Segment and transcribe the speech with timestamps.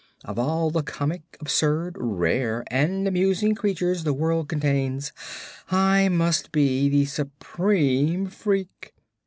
[0.25, 5.11] Of all the comic, absurd, rare and amusing creatures the world contains,
[5.69, 8.95] I must be the supreme freak.